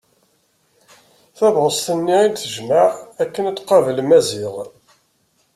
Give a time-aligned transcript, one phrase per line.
[1.37, 2.87] Tabɣest-nni i d-tejmeɛ
[3.23, 4.55] akken ad tqabel Maziɣ.